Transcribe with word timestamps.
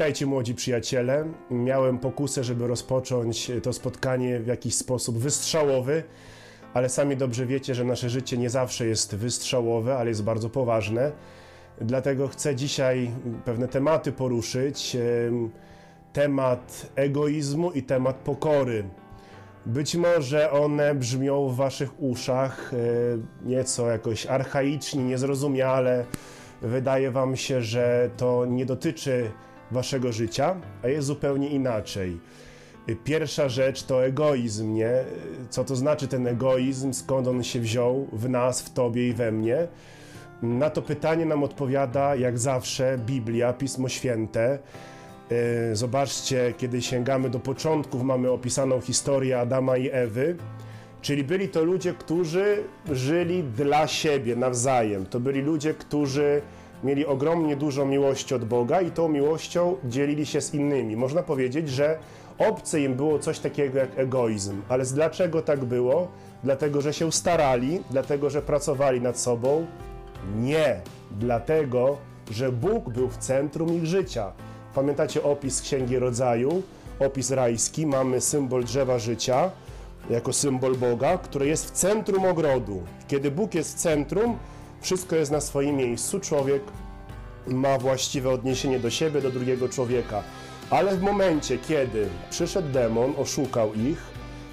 Witajcie 0.00 0.26
młodzi 0.26 0.54
przyjaciele. 0.54 1.24
Miałem 1.50 1.98
pokusę, 1.98 2.44
żeby 2.44 2.66
rozpocząć 2.66 3.50
to 3.62 3.72
spotkanie 3.72 4.40
w 4.40 4.46
jakiś 4.46 4.74
sposób 4.74 5.18
wystrzałowy, 5.18 6.02
ale 6.74 6.88
sami 6.88 7.16
dobrze 7.16 7.46
wiecie, 7.46 7.74
że 7.74 7.84
nasze 7.84 8.10
życie 8.10 8.38
nie 8.38 8.50
zawsze 8.50 8.86
jest 8.86 9.14
wystrzałowe, 9.14 9.96
ale 9.96 10.08
jest 10.08 10.24
bardzo 10.24 10.50
poważne. 10.50 11.12
Dlatego 11.80 12.28
chcę 12.28 12.56
dzisiaj 12.56 13.10
pewne 13.44 13.68
tematy 13.68 14.12
poruszyć. 14.12 14.96
Temat 16.12 16.90
egoizmu 16.96 17.70
i 17.72 17.82
temat 17.82 18.16
pokory. 18.16 18.84
Być 19.66 19.94
może 19.94 20.50
one 20.50 20.94
brzmią 20.94 21.48
w 21.48 21.56
waszych 21.56 22.02
uszach 22.02 22.72
e, 22.74 23.48
nieco 23.48 23.90
jakoś 23.90 24.26
archaicznie, 24.26 25.04
niezrozumiale. 25.04 26.04
Wydaje 26.62 27.10
wam 27.10 27.36
się, 27.36 27.62
że 27.62 28.10
to 28.16 28.46
nie 28.46 28.66
dotyczy 28.66 29.30
waszego 29.70 30.12
życia, 30.12 30.56
a 30.82 30.88
jest 30.88 31.06
zupełnie 31.06 31.48
inaczej. 31.48 32.20
Pierwsza 33.04 33.48
rzecz 33.48 33.82
to 33.82 34.04
egoizm, 34.04 34.74
nie? 34.74 34.92
Co 35.50 35.64
to 35.64 35.76
znaczy 35.76 36.08
ten 36.08 36.26
egoizm, 36.26 36.92
skąd 36.92 37.28
on 37.28 37.42
się 37.42 37.60
wziął 37.60 38.08
w 38.12 38.28
nas, 38.28 38.62
w 38.62 38.72
tobie 38.72 39.08
i 39.08 39.12
we 39.12 39.32
mnie? 39.32 39.68
Na 40.42 40.70
to 40.70 40.82
pytanie 40.82 41.26
nam 41.26 41.42
odpowiada, 41.42 42.14
jak 42.14 42.38
zawsze, 42.38 42.98
Biblia, 43.06 43.52
Pismo 43.52 43.88
Święte. 43.88 44.58
E, 45.30 45.76
zobaczcie, 45.76 46.54
kiedy 46.58 46.82
sięgamy 46.82 47.30
do 47.30 47.40
początków, 47.40 48.02
mamy 48.02 48.30
opisaną 48.30 48.80
historię 48.80 49.40
Adama 49.40 49.76
i 49.76 49.90
Ewy. 49.92 50.36
Czyli 51.02 51.24
byli 51.24 51.48
to 51.48 51.64
ludzie, 51.64 51.94
którzy 51.94 52.64
żyli 52.92 53.42
dla 53.44 53.86
siebie 53.86 54.36
nawzajem. 54.36 55.06
To 55.06 55.20
byli 55.20 55.40
ludzie, 55.40 55.74
którzy 55.74 56.42
mieli 56.84 57.06
ogromnie 57.06 57.56
dużo 57.56 57.86
miłości 57.86 58.34
od 58.34 58.44
Boga 58.44 58.80
i 58.80 58.90
tą 58.90 59.08
miłością 59.08 59.76
dzielili 59.84 60.26
się 60.26 60.40
z 60.40 60.54
innymi. 60.54 60.96
Można 60.96 61.22
powiedzieć, 61.22 61.68
że 61.68 61.98
obce 62.38 62.80
im 62.80 62.94
było 62.94 63.18
coś 63.18 63.38
takiego 63.38 63.78
jak 63.78 63.98
egoizm. 63.98 64.62
Ale 64.68 64.84
dlaczego 64.84 65.42
tak 65.42 65.64
było? 65.64 66.08
Dlatego, 66.44 66.80
że 66.80 66.92
się 66.92 67.12
starali, 67.12 67.80
dlatego, 67.90 68.30
że 68.30 68.42
pracowali 68.42 69.00
nad 69.00 69.18
sobą? 69.18 69.66
Nie, 70.36 70.80
dlatego, 71.10 71.96
że 72.30 72.52
Bóg 72.52 72.90
był 72.90 73.08
w 73.08 73.16
centrum 73.16 73.74
ich 73.74 73.86
życia. 73.86 74.32
Pamiętacie 74.74 75.22
opis 75.22 75.62
Księgi 75.62 75.98
Rodzaju, 75.98 76.62
opis 77.00 77.30
rajski, 77.30 77.86
mamy 77.86 78.20
symbol 78.20 78.64
drzewa 78.64 78.98
życia 78.98 79.50
jako 80.10 80.32
symbol 80.32 80.76
Boga, 80.76 81.18
który 81.18 81.46
jest 81.46 81.66
w 81.66 81.70
centrum 81.70 82.24
ogrodu. 82.24 82.82
Kiedy 83.08 83.30
Bóg 83.30 83.54
jest 83.54 83.76
w 83.76 83.78
centrum, 83.78 84.38
wszystko 84.80 85.16
jest 85.16 85.30
na 85.30 85.40
swoim 85.40 85.76
miejscu. 85.76 86.20
Człowiek 86.20 86.62
ma 87.46 87.78
właściwe 87.78 88.30
odniesienie 88.30 88.80
do 88.80 88.90
siebie, 88.90 89.20
do 89.20 89.30
drugiego 89.30 89.68
człowieka. 89.68 90.22
Ale 90.70 90.96
w 90.96 91.02
momencie, 91.02 91.58
kiedy 91.58 92.08
przyszedł 92.30 92.68
demon, 92.68 93.14
oszukał 93.18 93.74
ich, 93.74 94.02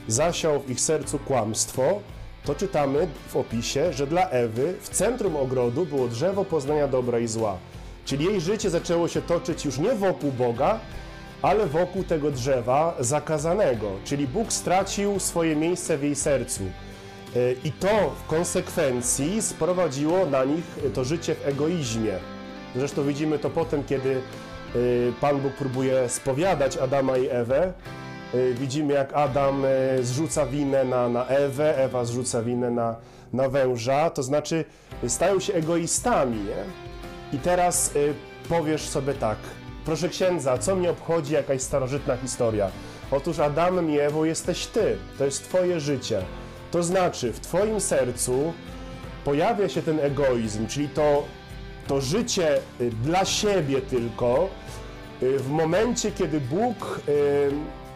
zasiał 0.08 0.60
w 0.60 0.70
ich 0.70 0.82
sercu 0.82 1.20
kłamstwo, 1.20 2.00
to 2.46 2.56
czytamy 2.56 3.08
w 3.28 3.36
opisie, 3.36 3.94
że 3.94 4.08
dla 4.08 4.30
Ewy 4.30 4.74
w 4.82 4.90
centrum 4.90 5.36
ogrodu 5.36 5.86
było 5.86 6.08
drzewo 6.08 6.46
poznania 6.46 6.88
dobra 6.88 7.20
i 7.20 7.28
zła. 7.28 7.58
Czyli 8.06 8.26
jej 8.26 8.42
życie 8.42 8.70
zaczęło 8.70 9.08
się 9.08 9.22
toczyć 9.22 9.66
już 9.66 9.78
nie 9.78 9.96
wokół 9.96 10.32
Boga, 10.32 10.80
ale 11.42 11.66
wokół 11.66 12.04
tego 12.04 12.32
drzewa 12.32 12.96
zakazanego. 13.00 13.92
Czyli 14.04 14.28
Bóg 14.28 14.54
stracił 14.54 15.20
swoje 15.20 15.56
miejsce 15.56 15.98
w 15.98 16.04
jej 16.04 16.16
sercu. 16.16 16.64
E, 17.36 17.52
I 17.64 17.72
to 17.72 18.12
w 18.24 18.28
konsekwencji 18.28 19.42
sprowadziło 19.42 20.26
na 20.26 20.44
nich 20.44 20.66
to 20.94 21.04
życie 21.04 21.36
w 21.36 21.48
egoizmie. 21.48 22.14
Zresztą 22.76 23.04
widzimy 23.04 23.40
to 23.40 23.50
potem, 23.50 23.84
kiedy 23.84 24.16
e, 24.16 24.80
Pan 25.22 25.40
Bóg 25.40 25.54
próbuje 25.54 26.10
spowiadać 26.10 26.78
Adama 26.78 27.18
i 27.18 27.28
Ewę. 27.30 27.74
E, 28.34 28.54
widzimy, 28.54 28.94
jak 28.94 29.14
Adam 29.14 29.64
zrzuca 30.02 30.46
winę 30.46 30.84
na, 30.84 31.10
na 31.10 31.26
Ewę, 31.26 31.78
Ewa 31.78 32.06
zrzuca 32.06 32.42
winę 32.42 32.72
na, 32.72 32.96
na 33.34 33.50
węża, 33.50 34.10
to 34.10 34.24
znaczy 34.24 34.66
stają 35.08 35.40
się 35.40 35.54
egoistami. 35.54 36.38
Nie? 36.38 36.64
I 37.34 37.42
teraz 37.42 37.94
powiesz 38.50 38.90
sobie 38.90 39.14
tak, 39.14 39.38
proszę 39.86 40.10
księdza, 40.10 40.58
co 40.58 40.76
mnie 40.76 40.92
obchodzi 40.92 41.34
jakaś 41.34 41.62
starożytna 41.62 42.18
historia? 42.18 42.72
Otóż 43.12 43.40
Adamem 43.40 43.92
i 43.92 44.00
Ewą 44.00 44.24
jesteś 44.24 44.66
ty, 44.66 44.98
to 45.18 45.26
jest 45.26 45.44
twoje 45.44 45.80
życie. 45.80 46.22
To 46.72 46.84
znaczy, 46.84 47.34
w 47.34 47.40
Twoim 47.40 47.82
sercu 47.82 48.54
pojawia 49.26 49.70
się 49.70 49.82
ten 49.82 50.00
egoizm, 50.00 50.68
czyli 50.68 50.90
to, 50.90 51.24
to 51.88 52.02
życie 52.02 52.58
y, 52.82 52.90
dla 53.04 53.26
siebie 53.26 53.82
tylko, 53.82 54.50
y, 55.24 55.40
w 55.40 55.50
momencie, 55.50 56.12
kiedy 56.12 56.42
Bóg 56.42 57.02
y, 57.08 57.52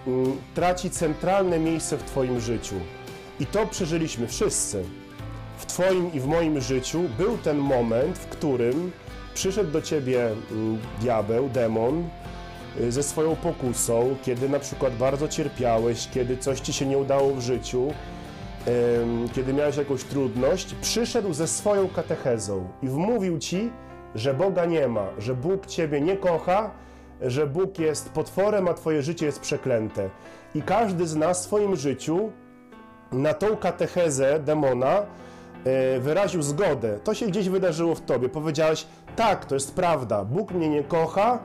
mm, 0.07 0.37
traci 0.55 0.89
centralne 0.89 1.59
miejsce 1.59 1.97
w 1.97 2.03
Twoim 2.03 2.39
życiu. 2.39 2.75
I 3.39 3.45
to 3.45 3.67
przeżyliśmy 3.67 4.27
wszyscy. 4.27 4.83
W 5.57 5.65
Twoim 5.65 6.13
i 6.13 6.19
w 6.19 6.27
moim 6.27 6.61
życiu 6.61 7.01
był 7.17 7.37
ten 7.37 7.57
moment, 7.57 8.17
w 8.17 8.27
którym 8.27 8.91
przyszedł 9.33 9.71
do 9.71 9.81
Ciebie 9.81 10.27
mm, 10.51 10.77
diabeł, 11.01 11.49
demon, 11.49 12.09
ze 12.89 13.03
swoją 13.03 13.35
pokusą, 13.35 14.15
kiedy 14.23 14.49
na 14.49 14.59
przykład 14.59 14.95
bardzo 14.95 15.27
cierpiałeś, 15.27 16.07
kiedy 16.13 16.37
coś 16.37 16.59
Ci 16.59 16.73
się 16.73 16.85
nie 16.85 16.97
udało 16.97 17.35
w 17.35 17.41
życiu, 17.41 17.93
kiedy 19.33 19.53
miałeś 19.53 19.77
jakąś 19.77 20.03
trudność, 20.03 20.75
przyszedł 20.81 21.33
ze 21.33 21.47
swoją 21.47 21.89
katechezą 21.89 22.67
i 22.83 22.87
wmówił 22.87 23.39
ci, 23.39 23.71
że 24.15 24.33
Boga 24.33 24.65
nie 24.65 24.87
ma, 24.87 25.07
że 25.17 25.35
Bóg 25.35 25.65
ciebie 25.65 26.01
nie 26.01 26.17
kocha, 26.17 26.71
że 27.21 27.47
Bóg 27.47 27.79
jest 27.79 28.09
potworem, 28.09 28.67
a 28.67 28.73
twoje 28.73 29.01
życie 29.01 29.25
jest 29.25 29.39
przeklęte. 29.39 30.09
I 30.55 30.61
każdy 30.61 31.07
z 31.07 31.15
nas 31.15 31.41
w 31.41 31.43
swoim 31.43 31.75
życiu 31.75 32.31
na 33.11 33.33
tą 33.33 33.57
katechezę 33.57 34.39
demona 34.39 35.05
e, 35.65 35.99
wyraził 35.99 36.41
zgodę. 36.41 36.99
To 37.03 37.13
się 37.13 37.27
gdzieś 37.27 37.49
wydarzyło 37.49 37.95
w 37.95 38.01
tobie. 38.01 38.29
Powiedziałeś, 38.29 38.87
tak, 39.15 39.45
to 39.45 39.55
jest 39.55 39.75
prawda, 39.75 40.25
Bóg 40.25 40.51
mnie 40.51 40.69
nie 40.69 40.83
kocha, 40.83 41.39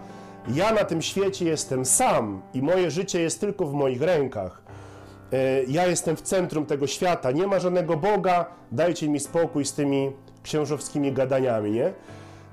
ja 0.49 0.73
na 0.73 0.85
tym 0.85 1.03
świecie 1.03 1.45
jestem 1.45 1.85
sam 1.85 2.43
i 2.55 2.63
moje 2.63 2.91
życie 2.91 3.21
jest 3.21 3.41
tylko 3.41 3.67
w 3.67 3.73
moich 3.73 4.03
rękach. 4.03 4.66
E, 5.33 5.65
ja 5.65 5.87
jestem 5.87 6.17
w 6.17 6.23
centrum 6.23 6.67
tego 6.67 6.87
świata, 6.87 7.31
nie 7.31 7.47
ma 7.47 7.59
żadnego 7.59 7.97
Boga, 7.97 8.47
dajcie 8.73 9.09
mi 9.09 9.21
spokój 9.21 9.65
z 9.65 9.73
tymi 9.73 10.13
księżowskimi 10.43 11.13
gadaniami, 11.13 11.71
nie? 11.71 11.93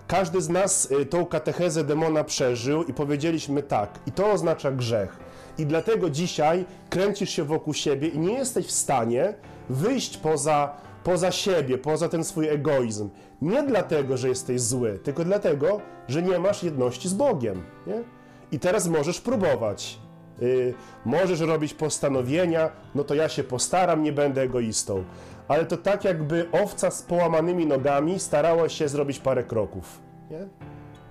Każdy 0.07 0.41
z 0.41 0.49
nas 0.49 0.91
e, 0.91 1.05
tą 1.05 1.25
katechezę 1.25 1.83
demona 1.83 2.23
przeżył 2.23 2.83
i 2.83 2.93
powiedzieliśmy 2.93 3.63
tak, 3.63 3.99
i 4.07 4.11
to 4.11 4.31
oznacza 4.31 4.71
grzech. 4.71 5.17
I 5.57 5.65
dlatego 5.65 6.09
dzisiaj 6.09 6.65
kręcisz 6.89 7.29
się 7.29 7.43
wokół 7.43 7.73
siebie 7.73 8.07
i 8.07 8.19
nie 8.19 8.33
jesteś 8.33 8.65
w 8.65 8.71
stanie 8.71 9.33
wyjść 9.69 10.17
poza, 10.17 10.75
poza 11.03 11.31
siebie, 11.31 11.77
poza 11.77 12.09
ten 12.09 12.23
swój 12.23 12.47
egoizm. 12.49 13.09
Nie 13.41 13.63
dlatego, 13.63 14.17
że 14.17 14.29
jesteś 14.29 14.61
zły, 14.61 14.99
tylko 15.03 15.23
dlatego, 15.23 15.81
że 16.07 16.21
nie 16.21 16.39
masz 16.39 16.63
jedności 16.63 17.09
z 17.09 17.13
Bogiem. 17.13 17.63
Nie? 17.87 18.03
I 18.51 18.59
teraz 18.59 18.87
możesz 18.87 19.21
próbować. 19.21 19.99
Y, 20.41 20.73
możesz 21.05 21.39
robić 21.39 21.73
postanowienia, 21.73 22.69
no 22.95 23.03
to 23.03 23.15
ja 23.15 23.29
się 23.29 23.43
postaram, 23.43 24.03
nie 24.03 24.11
będę 24.11 24.41
egoistą. 24.41 25.03
Ale 25.47 25.65
to 25.65 25.77
tak 25.77 26.03
jakby 26.03 26.45
owca 26.51 26.91
z 26.91 27.01
połamanymi 27.01 27.65
nogami 27.65 28.19
starała 28.19 28.69
się 28.69 28.87
zrobić 28.87 29.19
parę 29.19 29.43
kroków. 29.43 29.99
Nie? 30.31 30.47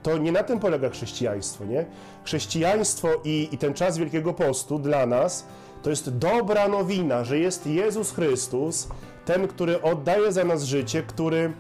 To 0.03 0.19
nie 0.19 0.33
na 0.33 0.43
tym 0.43 0.61
polega 0.61 0.91
chrześcijaństwo, 0.91 1.65
nie? 1.65 1.87
Chrześcijaństwo 2.25 3.09
i, 3.25 3.49
i 3.53 3.59
ten 3.59 3.75
czas 3.75 3.99
Wielkiego 3.99 4.35
Postu 4.35 4.79
dla 4.79 5.07
nas 5.07 5.47
to 5.83 5.91
jest 5.91 6.19
dobra 6.19 6.69
nowina, 6.69 7.25
że 7.25 7.39
jest 7.39 7.67
Jezus 7.67 8.13
Chrystus, 8.13 8.89
ten, 9.25 9.49
który 9.49 9.83
oddaje 9.83 10.33
za 10.33 10.45
nas 10.45 10.63
życie, 10.63 11.03
który, 11.03 11.53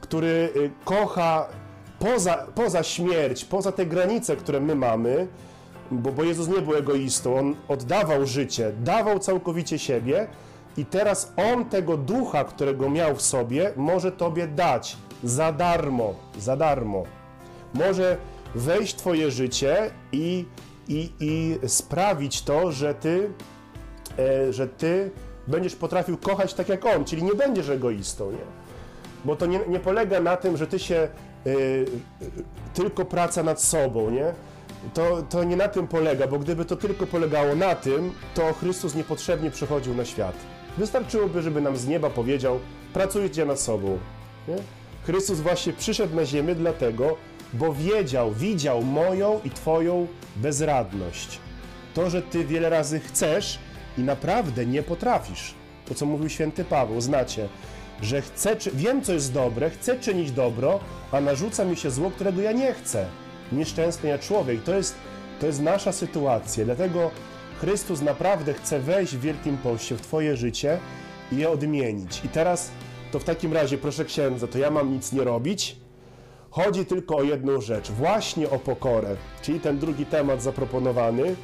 który 0.00 0.52
y, 0.56 0.70
kocha 0.84 1.48
poza, 1.98 2.46
poza 2.54 2.82
śmierć, 2.82 3.44
poza 3.44 3.72
te 3.72 3.86
granice, 3.86 4.36
które 4.36 4.60
my 4.60 4.74
mamy, 4.74 5.26
bo, 5.90 6.12
bo 6.12 6.24
Jezus 6.24 6.48
nie 6.48 6.62
był 6.62 6.74
egoistą, 6.74 7.38
On 7.38 7.54
oddawał 7.68 8.26
życie, 8.26 8.72
dawał 8.84 9.18
całkowicie 9.18 9.78
siebie 9.78 10.26
i 10.76 10.84
teraz 10.84 11.32
On 11.36 11.64
tego 11.64 11.96
ducha, 11.96 12.44
którego 12.44 12.90
miał 12.90 13.16
w 13.16 13.22
sobie, 13.22 13.72
może 13.76 14.12
Tobie 14.12 14.46
dać 14.46 14.96
za 15.24 15.52
darmo, 15.52 16.14
za 16.38 16.56
darmo. 16.56 17.04
Może 17.74 18.16
wejść 18.54 18.94
w 18.94 18.96
Twoje 18.96 19.30
życie 19.30 19.90
i, 20.12 20.44
i, 20.88 21.10
i 21.20 21.58
sprawić 21.68 22.42
to, 22.42 22.72
że 22.72 22.94
Ty, 22.94 23.30
e, 24.18 24.52
że 24.52 24.68
Ty 24.68 25.10
będziesz 25.46 25.76
potrafił 25.76 26.16
kochać 26.16 26.54
tak 26.54 26.68
jak 26.68 26.86
On, 26.86 27.04
czyli 27.04 27.22
nie 27.22 27.34
będziesz 27.34 27.68
egoistą, 27.68 28.32
nie? 28.32 28.62
Bo 29.24 29.36
to 29.36 29.46
nie, 29.46 29.60
nie 29.68 29.80
polega 29.80 30.20
na 30.20 30.36
tym, 30.36 30.56
że 30.56 30.66
Ty 30.66 30.78
się 30.78 30.94
e, 30.96 31.08
e, 31.50 31.52
tylko 32.74 33.04
praca 33.04 33.42
nad 33.42 33.62
sobą, 33.62 34.10
nie? 34.10 34.32
To, 34.94 35.22
to 35.22 35.44
nie 35.44 35.56
na 35.56 35.68
tym 35.68 35.88
polega, 35.88 36.26
bo 36.26 36.38
gdyby 36.38 36.64
to 36.64 36.76
tylko 36.76 37.06
polegało 37.06 37.54
na 37.54 37.74
tym, 37.74 38.12
to 38.34 38.52
Chrystus 38.52 38.94
niepotrzebnie 38.94 39.50
przychodził 39.50 39.94
na 39.94 40.04
świat. 40.04 40.34
Wystarczyłoby, 40.78 41.42
żeby 41.42 41.60
nam 41.60 41.76
z 41.76 41.86
nieba 41.86 42.10
powiedział: 42.10 42.58
pracujcie 42.92 43.44
nad 43.44 43.60
sobą. 43.60 43.98
Nie? 44.48 44.56
Chrystus 45.06 45.40
właśnie 45.40 45.72
przyszedł 45.72 46.16
na 46.16 46.24
ziemię 46.24 46.54
dlatego, 46.54 47.16
bo 47.52 47.72
wiedział, 47.72 48.32
widział 48.32 48.82
moją 48.82 49.40
i 49.44 49.50
Twoją 49.50 50.06
bezradność. 50.36 51.38
To, 51.94 52.10
że 52.10 52.22
Ty 52.22 52.44
wiele 52.44 52.70
razy 52.70 53.00
chcesz 53.00 53.58
i 53.98 54.00
naprawdę 54.00 54.66
nie 54.66 54.82
potrafisz. 54.82 55.54
To, 55.88 55.94
co 55.94 56.06
mówił 56.06 56.28
święty 56.28 56.64
Paweł, 56.64 57.00
znacie, 57.00 57.48
że 58.02 58.22
chcę, 58.22 58.56
wiem, 58.74 59.02
co 59.02 59.12
jest 59.12 59.32
dobre, 59.32 59.70
chcę 59.70 60.00
czynić 60.00 60.32
dobro, 60.32 60.80
a 61.12 61.20
narzuca 61.20 61.64
mi 61.64 61.76
się 61.76 61.90
zło, 61.90 62.10
którego 62.10 62.42
ja 62.42 62.52
nie 62.52 62.72
chcę. 62.72 63.06
Nieszczęsny 63.52 64.08
ja 64.08 64.18
człowiek. 64.18 64.62
To 64.62 64.74
jest, 64.74 64.94
to 65.40 65.46
jest 65.46 65.62
nasza 65.62 65.92
sytuacja. 65.92 66.64
Dlatego 66.64 67.10
Chrystus 67.60 68.00
naprawdę 68.00 68.54
chce 68.54 68.80
wejść 68.80 69.16
w 69.16 69.20
Wielkim 69.20 69.58
Poście 69.58 69.96
w 69.96 70.00
Twoje 70.00 70.36
życie 70.36 70.78
i 71.32 71.36
je 71.36 71.50
odmienić. 71.50 72.24
I 72.24 72.28
teraz 72.28 72.70
to 73.12 73.18
w 73.18 73.24
takim 73.24 73.52
razie, 73.52 73.78
proszę 73.78 74.04
księdza, 74.04 74.46
to 74.46 74.58
ja 74.58 74.70
mam 74.70 74.92
nic 74.92 75.12
nie 75.12 75.24
robić. 75.24 75.76
Chodzi 76.50 76.86
tylko 76.86 77.16
o 77.16 77.22
jedną 77.22 77.60
rzecz, 77.60 77.90
właśnie 77.90 78.50
o 78.50 78.58
pokorę, 78.58 79.16
czyli 79.42 79.60
ten 79.60 79.78
drugi 79.78 80.06
temat 80.06 80.42
zaproponowany. 80.42 81.34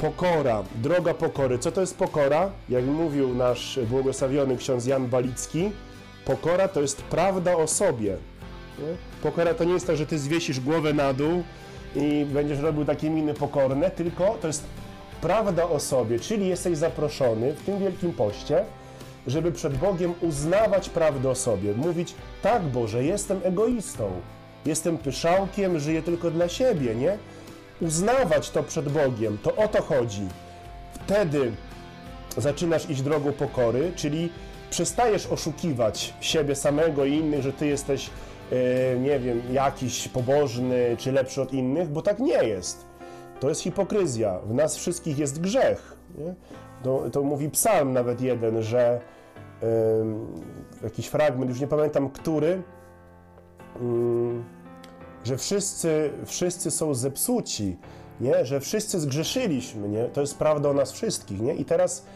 Pokora, 0.00 0.62
droga 0.74 1.14
pokory. 1.14 1.58
Co 1.58 1.72
to 1.72 1.80
jest 1.80 1.96
pokora? 1.96 2.50
Jak 2.68 2.84
mówił 2.84 3.34
nasz 3.34 3.80
błogosławiony 3.90 4.56
ksiądz 4.56 4.86
Jan 4.86 5.06
Balicki, 5.06 5.70
pokora 6.24 6.68
to 6.68 6.80
jest 6.80 7.02
prawda 7.02 7.56
o 7.56 7.66
sobie. 7.66 8.16
Nie? 8.78 8.96
Pokora 9.22 9.54
to 9.54 9.64
nie 9.64 9.72
jest 9.72 9.86
tak, 9.86 9.96
że 9.96 10.06
ty 10.06 10.18
zwiesisz 10.18 10.60
głowę 10.60 10.92
na 10.92 11.12
dół 11.12 11.42
i 11.96 12.26
będziesz 12.32 12.58
robił 12.58 12.84
takie 12.84 13.10
miny 13.10 13.34
pokorne, 13.34 13.90
tylko 13.90 14.38
to 14.40 14.46
jest 14.46 14.64
prawda 15.20 15.68
o 15.68 15.80
sobie, 15.80 16.20
czyli 16.20 16.48
jesteś 16.48 16.78
zaproszony 16.78 17.52
w 17.52 17.62
tym 17.62 17.78
wielkim 17.78 18.12
poście, 18.12 18.64
żeby 19.26 19.52
przed 19.52 19.76
Bogiem 19.76 20.14
uznawać 20.20 20.88
prawdę 20.88 21.30
o 21.30 21.34
sobie, 21.34 21.72
mówić 21.72 22.14
tak 22.42 22.62
Boże, 22.62 23.04
jestem 23.04 23.40
egoistą, 23.44 24.10
jestem 24.66 24.98
pyszałkiem, 24.98 25.78
żyję 25.78 26.02
tylko 26.02 26.30
dla 26.30 26.48
siebie, 26.48 26.94
nie? 26.94 27.18
Uznawać 27.80 28.50
to 28.50 28.62
przed 28.62 28.88
Bogiem, 28.88 29.38
to 29.42 29.56
o 29.56 29.68
to 29.68 29.82
chodzi. 29.82 30.28
Wtedy 30.94 31.52
zaczynasz 32.36 32.90
iść 32.90 33.02
drogą 33.02 33.32
pokory, 33.32 33.92
czyli 33.96 34.28
przestajesz 34.70 35.26
oszukiwać 35.26 36.14
siebie 36.20 36.54
samego 36.54 37.04
i 37.04 37.14
innych, 37.14 37.42
że 37.42 37.52
ty 37.52 37.66
jesteś, 37.66 38.10
nie 39.00 39.18
wiem, 39.18 39.42
jakiś 39.52 40.08
pobożny 40.08 40.96
czy 40.98 41.12
lepszy 41.12 41.42
od 41.42 41.52
innych, 41.52 41.88
bo 41.88 42.02
tak 42.02 42.18
nie 42.18 42.44
jest. 42.44 42.86
To 43.40 43.48
jest 43.48 43.60
hipokryzja. 43.60 44.38
W 44.38 44.54
nas 44.54 44.76
wszystkich 44.76 45.18
jest 45.18 45.40
grzech. 45.40 45.96
Nie? 46.18 46.34
To, 46.82 47.10
to 47.10 47.22
mówi 47.22 47.50
psalm 47.50 47.92
nawet 47.92 48.20
jeden, 48.20 48.62
że 48.62 49.00
jakiś 50.82 51.06
fragment, 51.06 51.50
już 51.50 51.60
nie 51.60 51.66
pamiętam 51.66 52.10
który, 52.10 52.62
mm, 53.80 54.44
że 55.24 55.36
wszyscy, 55.36 56.10
wszyscy 56.24 56.70
są 56.70 56.94
zepsuci, 56.94 57.76
nie? 58.20 58.46
że 58.46 58.60
wszyscy 58.60 59.00
zgrzeszyliśmy. 59.00 59.88
Nie? 59.88 60.04
To 60.04 60.20
jest 60.20 60.38
prawda 60.38 60.68
o 60.68 60.72
nas 60.72 60.92
wszystkich. 60.92 61.40
Nie? 61.40 61.54
I 61.54 61.64
teraz 61.64 62.06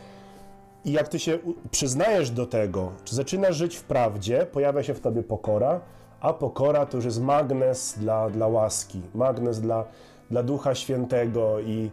i 0.85 0.93
jak 0.93 1.09
ty 1.09 1.19
się 1.19 1.39
przyznajesz 1.71 2.31
do 2.31 2.47
tego, 2.47 2.93
czy 3.05 3.15
zaczynasz 3.15 3.57
żyć 3.57 3.77
w 3.77 3.85
prawdzie, 3.85 4.47
pojawia 4.53 4.83
się 4.83 4.95
w 4.95 5.01
tobie 5.01 5.23
pokora, 5.23 5.81
a 6.23 6.33
pokora 6.33 6.87
to 6.87 6.97
już 6.97 7.05
jest 7.05 7.21
magnes 7.21 7.95
dla, 7.99 8.31
dla 8.31 8.47
łaski, 8.47 9.01
magnes 9.15 9.61
dla, 9.61 9.85
dla 10.31 10.43
Ducha 10.43 10.75
Świętego 10.75 11.61
i, 11.61 11.91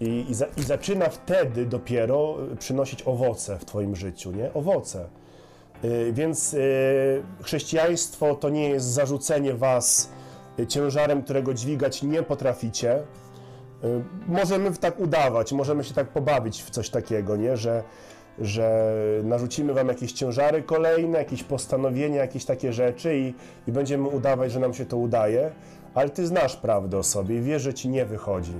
i, 0.00 0.26
i, 0.30 0.34
za, 0.34 0.46
i 0.56 0.62
zaczyna 0.62 1.08
wtedy 1.08 1.66
dopiero 1.66 2.36
y, 2.52 2.56
przynosić 2.56 3.02
owoce 3.02 3.58
w 3.58 3.64
twoim 3.64 3.96
życiu, 3.96 4.32
nie? 4.32 4.54
Owoce. 4.54 5.08
Y, 5.84 6.12
Więc 6.12 6.54
y, 6.54 7.22
chrześcijaństwo 7.42 8.34
to 8.34 8.48
nie 8.48 8.68
jest 8.68 8.86
zarzucenie 8.86 9.54
was 9.54 10.10
ciężarem, 10.68 11.22
którego 11.22 11.54
dźwigać 11.54 12.02
nie 12.02 12.22
potraficie, 12.22 13.02
Y, 13.84 14.04
Możemy 14.26 14.76
tak 14.76 15.00
udawać, 15.00 15.52
możemy 15.52 15.84
się 15.84 15.94
tak 15.94 16.08
pobawić 16.08 16.62
w 16.62 16.70
coś 16.70 16.90
takiego, 16.90 17.36
nie? 17.36 17.56
Że, 17.56 17.82
że 18.38 18.92
narzucimy 19.24 19.74
wam 19.74 19.88
jakieś 19.88 20.12
ciężary 20.12 20.62
kolejne, 20.62 21.18
jakieś 21.18 21.42
postanowienia, 21.42 22.16
jakieś 22.16 22.44
takie 22.44 22.72
rzeczy 22.72 23.18
i, 23.18 23.34
i 23.66 23.72
będziemy 23.72 24.08
udawać, 24.08 24.52
że 24.52 24.60
nam 24.60 24.74
się 24.74 24.86
to 24.86 24.96
udaje, 24.96 25.50
ale 25.94 26.10
ty 26.10 26.26
znasz 26.26 26.56
prawdę 26.56 26.98
o 26.98 27.02
sobie 27.02 27.36
i 27.36 27.40
wiesz, 27.40 27.62
że 27.62 27.74
ci 27.74 27.88
nie 27.88 28.06
wychodzi. 28.06 28.54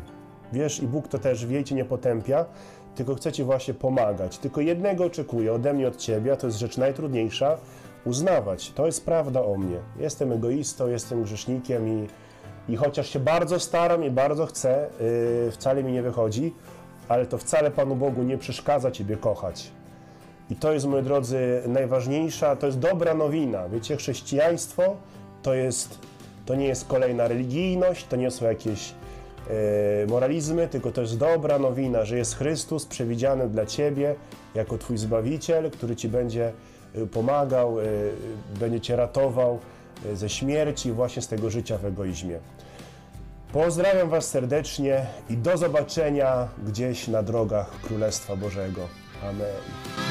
Wiesz, 0.52 0.82
i 0.82 0.86
Bóg 0.86 1.08
to 1.08 1.18
też 1.18 1.46
wie 1.46 1.60
i 1.60 1.64
cię 1.64 1.74
nie 1.74 1.84
potępia, 1.84 2.44
tylko 2.94 3.14
chce 3.14 3.32
ci 3.32 3.44
właśnie 3.44 3.74
pomagać. 3.74 4.38
Tylko 4.38 4.60
jednego 4.60 5.04
oczekuje 5.04 5.52
ode 5.52 5.74
mnie, 5.74 5.88
od 5.88 5.96
ciebie, 5.96 6.32
a 6.32 6.36
to 6.36 6.46
jest 6.46 6.58
rzecz 6.58 6.76
najtrudniejsza, 6.76 7.56
uznawać. 8.04 8.72
To 8.72 8.86
jest 8.86 9.04
prawda 9.04 9.42
o 9.44 9.56
mnie. 9.56 9.78
Jestem 9.98 10.32
egoistą, 10.32 10.88
jestem 10.88 11.22
grzesznikiem 11.22 11.88
i, 11.88 12.08
i 12.72 12.76
chociaż 12.76 13.08
się 13.08 13.20
bardzo 13.20 13.60
staram 13.60 14.04
i 14.04 14.10
bardzo 14.10 14.46
chcę, 14.46 14.90
yy, 15.44 15.50
wcale 15.50 15.84
mi 15.84 15.92
nie 15.92 16.02
wychodzi, 16.02 16.54
ale 17.10 17.26
to 17.26 17.38
wcale 17.38 17.70
Panu 17.70 17.96
Bogu 17.96 18.22
nie 18.22 18.38
przeszkadza 18.38 18.90
Ciebie 18.90 19.16
kochać. 19.16 19.70
I 20.50 20.56
to 20.56 20.72
jest, 20.72 20.86
moi 20.86 21.02
drodzy, 21.02 21.62
najważniejsza, 21.66 22.56
to 22.56 22.66
jest 22.66 22.78
dobra 22.78 23.14
nowina. 23.14 23.68
Wiecie, 23.68 23.96
chrześcijaństwo 23.96 24.96
to 25.42 25.54
jest, 25.54 25.98
to 26.46 26.54
nie 26.54 26.66
jest 26.66 26.88
kolejna 26.88 27.28
religijność, 27.28 28.06
to 28.06 28.16
nie 28.16 28.30
są 28.30 28.44
jakieś 28.44 28.94
e, 29.50 30.06
moralizmy, 30.06 30.68
tylko 30.68 30.92
to 30.92 31.00
jest 31.00 31.18
dobra 31.18 31.58
nowina, 31.58 32.04
że 32.04 32.16
jest 32.16 32.36
Chrystus 32.36 32.86
przewidziany 32.86 33.48
dla 33.48 33.66
Ciebie 33.66 34.14
jako 34.54 34.78
Twój 34.78 34.98
Zbawiciel, 34.98 35.70
który 35.70 35.96
Ci 35.96 36.08
będzie 36.08 36.52
e, 36.94 37.06
pomagał, 37.06 37.80
e, 37.80 37.84
będzie 38.60 38.80
Cię 38.80 38.96
ratował 38.96 39.58
ze 40.14 40.28
śmierci, 40.28 40.92
właśnie 40.92 41.22
z 41.22 41.28
tego 41.28 41.50
życia 41.50 41.78
w 41.78 41.84
egoizmie. 41.84 42.38
Pozdrawiam 43.52 44.08
Was 44.08 44.28
serdecznie 44.28 45.06
i 45.30 45.36
do 45.36 45.56
zobaczenia 45.56 46.48
gdzieś 46.66 47.08
na 47.08 47.22
drogach 47.22 47.70
Królestwa 47.82 48.36
Bożego. 48.36 48.88
Amen. 49.22 50.09